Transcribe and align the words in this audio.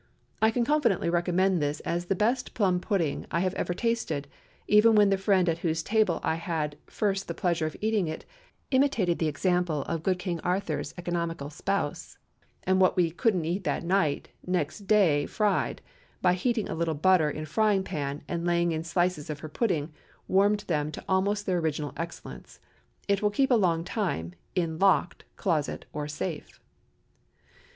I 0.41 0.49
can 0.49 0.65
confidently 0.65 1.11
recommend 1.11 1.61
this 1.61 1.79
as 1.81 2.05
the 2.05 2.15
best 2.15 2.55
plum 2.55 2.79
pudding 2.79 3.27
I 3.29 3.41
have 3.41 3.53
ever 3.53 3.75
tasted, 3.75 4.27
even 4.67 4.95
when 4.95 5.11
the 5.11 5.15
friend 5.19 5.47
at 5.47 5.59
whose 5.59 5.83
table 5.83 6.19
I 6.23 6.33
had 6.37 6.75
first 6.87 7.27
the 7.27 7.35
pleasure 7.35 7.67
of 7.67 7.77
eating 7.81 8.07
it 8.07 8.25
imitated 8.71 9.19
the 9.19 9.27
example 9.27 9.83
of 9.83 10.01
"good 10.01 10.17
King 10.17 10.39
Arthur's" 10.39 10.95
economical 10.97 11.51
spouse, 11.51 12.17
and 12.63 12.81
what 12.81 12.97
we 12.97 13.11
"couldn't 13.11 13.45
eat 13.45 13.63
that 13.65 13.83
night," 13.83 14.29
"next 14.43 14.87
day 14.87 15.27
fried," 15.27 15.83
by 16.19 16.33
heating 16.33 16.67
a 16.67 16.73
little 16.73 16.95
butter 16.95 17.29
in 17.29 17.43
a 17.43 17.45
frying 17.45 17.83
pan, 17.83 18.23
and 18.27 18.43
laying 18.43 18.71
in 18.71 18.83
slices 18.83 19.29
of 19.29 19.41
her 19.41 19.49
pudding, 19.49 19.93
warmed 20.27 20.61
them 20.61 20.87
into 20.87 21.05
almost 21.07 21.45
their 21.45 21.59
original 21.59 21.93
excellence. 21.95 22.59
It 23.07 23.21
will 23.21 23.29
keep 23.29 23.51
a 23.51 23.53
long 23.53 23.83
time—in 23.83 24.69
a 24.71 24.77
locked 24.77 25.25
closet 25.35 25.85
or 25.93 26.07
safe. 26.07 26.59